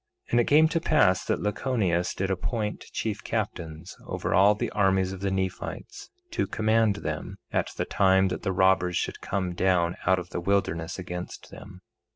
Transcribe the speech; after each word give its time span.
3:17 0.29 0.31
And 0.31 0.39
it 0.39 0.43
came 0.45 0.67
to 0.67 0.81
pass 0.81 1.25
that 1.25 1.43
Lachoneus 1.43 2.15
did 2.15 2.31
appoint 2.31 2.85
chief 2.91 3.23
captains 3.23 3.95
over 4.07 4.33
all 4.33 4.55
the 4.55 4.71
armies 4.71 5.11
of 5.13 5.19
the 5.19 5.29
Nephites, 5.29 6.09
to 6.31 6.47
command 6.47 6.95
them 6.95 7.37
at 7.53 7.69
the 7.77 7.85
time 7.85 8.29
that 8.29 8.41
the 8.41 8.51
robbers 8.51 8.97
should 8.97 9.21
come 9.21 9.53
down 9.53 9.95
out 10.07 10.17
of 10.17 10.31
the 10.31 10.41
wilderness 10.41 10.97
against 10.97 11.51
them. 11.51 11.81